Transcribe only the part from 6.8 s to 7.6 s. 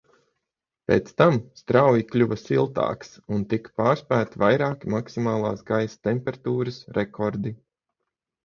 rekordi.